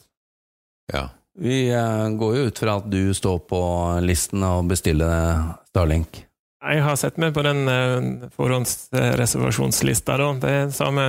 ja. 0.92 1.10
Vi 1.38 1.70
eh, 1.70 2.10
går 2.10 2.36
jo 2.38 2.48
ut 2.50 2.60
fra 2.60 2.80
at 2.80 2.90
du 2.92 3.14
står 3.14 3.44
på 3.50 3.62
listen 4.04 4.44
og 4.44 4.68
bestiller 4.72 5.54
Starlink. 5.70 6.26
Jeg 6.60 6.82
har 6.84 6.98
sett 7.00 7.20
meg 7.22 7.32
på 7.36 7.44
den 7.46 7.62
eh, 7.72 8.30
forhåndsreservasjonslista. 8.36 10.18
Da. 10.20 10.32
Det 10.42 10.56
er 10.56 10.74
samme, 10.76 11.06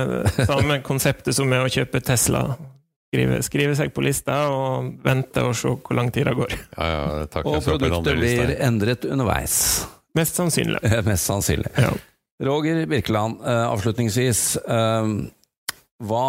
samme 0.47 0.79
konseptet 0.89 1.35
som 1.35 1.49
med 1.51 1.65
å 1.65 1.71
kjøpe 1.71 1.99
Tesla. 2.05 2.45
Skrive, 3.11 3.41
skrive 3.43 3.75
seg 3.75 3.91
på 3.91 4.05
lista 4.05 4.45
og 4.55 4.93
vente 5.03 5.43
og 5.43 5.57
se 5.59 5.73
hvor 5.73 5.97
lang 5.97 6.13
tid 6.15 6.29
det 6.29 6.37
går. 6.37 6.55
ja, 6.77 6.87
ja 6.87 7.25
takk, 7.27 7.49
Og 7.51 7.59
produktet 7.65 8.15
blir 8.21 8.53
endret 8.63 9.03
underveis. 9.09 9.57
Mest 10.15 10.39
sannsynlig. 10.39 10.79
Mest 11.09 11.27
sannsynlig. 11.27 11.73
Ja. 11.75 11.91
Roger 12.47 12.85
Birkeland, 12.89 13.43
eh, 13.43 13.65
avslutningsvis. 13.67 14.45
Hva, 16.01 16.25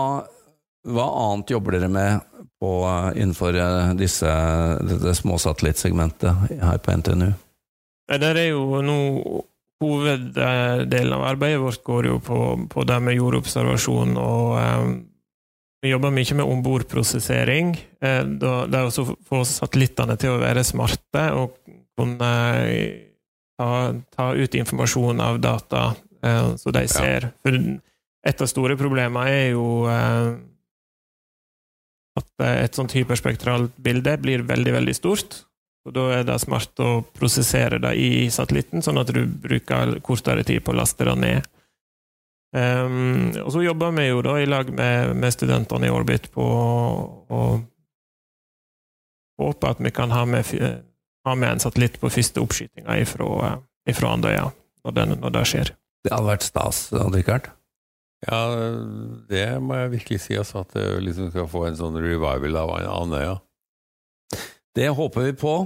hva 0.91 1.07
annet 1.23 1.55
jobber 1.55 1.79
dere 1.79 1.89
med 1.95 2.32
på, 2.62 2.73
eh, 2.87 3.23
innenfor 3.23 3.59
eh, 3.59 3.95
disse, 3.99 4.33
dette 4.88 5.14
småsatellittsegmentet 5.19 6.59
her 6.62 6.83
på 6.83 6.99
NTNU? 7.02 7.31
Nei, 8.12 8.19
Der 8.23 8.38
er 8.38 8.52
jo 8.52 8.83
nå 8.85 8.99
hoveddelen 9.83 11.14
av 11.16 11.25
arbeidet 11.26 11.62
vårt 11.62 11.83
går 11.83 12.07
jo 12.07 12.19
på, 12.23 12.38
på 12.71 12.85
det 12.87 12.99
med 13.02 13.19
jordobservasjon 13.19 14.14
og 14.21 14.52
um, 14.59 14.92
vi 15.83 15.90
jobber 15.90 16.12
mye 16.14 16.35
med 16.38 16.47
ombordprosessering. 16.47 17.73
Eh, 17.99 18.21
det 18.38 18.78
er 18.78 18.87
å 18.87 19.07
få 19.26 19.40
satellittene 19.49 20.14
til 20.21 20.37
å 20.37 20.42
være 20.42 20.62
smarte 20.62 21.25
og 21.35 21.57
kunne 21.99 22.28
ta, 23.59 23.71
ta 24.14 24.28
ut 24.38 24.54
informasjon 24.61 25.23
av 25.25 25.40
data 25.42 25.88
eh, 26.23 26.54
så 26.57 26.75
de 26.75 26.87
ser. 26.90 27.26
Ja. 27.26 27.33
For 27.42 27.59
et 28.31 28.45
av 28.47 28.50
store 28.50 28.78
problemene 28.78 29.26
er 29.35 29.49
jo 29.57 29.66
eh, 29.90 30.31
at 32.19 32.45
et 32.45 32.76
sånt 32.76 32.92
hyperspektralt 32.97 33.75
bilde 33.81 34.16
blir 34.21 34.45
veldig, 34.49 34.76
veldig 34.78 34.95
stort. 34.97 35.42
Og 35.87 35.95
Da 35.97 36.04
er 36.19 36.26
det 36.26 36.38
smart 36.42 36.78
å 36.78 37.02
prosessere 37.16 37.81
det 37.83 37.97
i 37.99 38.28
satellitten, 38.31 38.85
sånn 38.85 39.00
at 39.00 39.11
du 39.11 39.25
bruker 39.26 39.97
kortere 40.04 40.45
tid 40.47 40.62
på 40.62 40.75
å 40.75 40.78
laste 40.78 41.09
det 41.09 41.16
ned. 41.19 41.49
Um, 42.52 43.33
og 43.40 43.49
så 43.54 43.62
jobber 43.64 43.95
vi 43.97 44.11
jo 44.11 44.21
da 44.23 44.37
i 44.38 44.47
lag 44.47 44.69
med, 44.69 45.14
med 45.16 45.33
studentene 45.33 45.88
i 45.88 45.92
Orbit 45.92 46.28
på 46.35 46.45
å 46.45 47.42
håpe 49.40 49.71
at 49.73 49.81
vi 49.81 49.90
kan 49.95 50.12
ha 50.12 50.26
med, 50.28 50.50
ha 51.25 51.35
med 51.35 51.54
en 51.54 51.62
satellitt 51.64 51.97
på 52.00 52.12
første 52.12 52.42
oppskytinga 52.45 52.99
ifra, 53.00 53.54
ifra 53.88 54.12
Andøya, 54.12 54.50
når, 54.85 55.33
det 55.33 55.47
skjer. 55.49 55.73
Det 56.04 56.12
hadde 56.12 56.28
vært 56.28 56.47
stas, 56.47 56.85
Odd-Rikard? 56.92 57.49
Ja, 58.23 58.41
det 59.31 59.47
må 59.64 59.76
jeg 59.81 59.95
virkelig 59.97 60.21
si, 60.23 60.37
altså, 60.38 60.62
at 60.62 60.76
det 60.76 60.87
liksom 61.02 61.33
skal 61.33 61.49
få 61.50 61.67
en 61.67 61.79
sånn 61.79 61.99
revival 61.99 62.59
av 62.61 62.75
Andøya. 62.95 63.38
Det 64.73 64.88
håper 64.95 65.31
vi 65.31 65.38
på. 65.41 65.57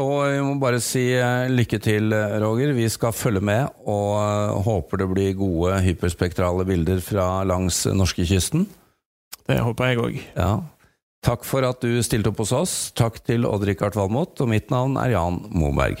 Og 0.00 0.12
vi 0.24 0.36
må 0.40 0.54
bare 0.56 0.78
si 0.80 1.02
eh, 1.18 1.50
lykke 1.52 1.78
til, 1.84 2.14
Roger. 2.40 2.70
Vi 2.72 2.86
skal 2.88 3.12
følge 3.12 3.42
med, 3.44 3.74
og 3.84 4.14
eh, 4.22 4.60
håper 4.64 5.02
det 5.02 5.08
blir 5.10 5.34
gode 5.36 5.80
hyperspektrale 5.84 6.64
bilder 6.68 7.02
fra 7.04 7.26
langs 7.44 7.82
norskekysten. 7.92 8.64
Det 9.48 9.58
håper 9.60 9.90
jeg 9.90 10.00
òg. 10.00 10.16
Ja. 10.36 10.52
Takk 11.22 11.44
for 11.46 11.66
at 11.68 11.84
du 11.84 12.00
stilte 12.02 12.32
opp 12.32 12.40
hos 12.40 12.54
oss. 12.56 12.74
Takk 12.98 13.20
til 13.26 13.44
Odd-Rikard 13.46 13.98
Valmot, 13.98 14.40
og 14.40 14.50
mitt 14.50 14.72
navn 14.72 14.96
er 15.00 15.12
Jan 15.12 15.42
Moberg. 15.52 16.00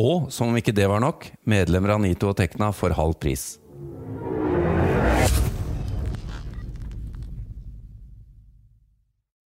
og 0.00 0.30
som 0.32 0.52
om 0.52 0.56
ikke 0.56 0.74
det 0.76 0.88
var 0.88 1.02
nok, 1.04 1.26
medlemmer 1.44 1.96
av 1.96 2.00
Nito 2.04 2.30
og 2.30 2.38
Tekna 2.38 2.70
for 2.76 2.94
halv 2.96 3.18
pris. 3.20 3.61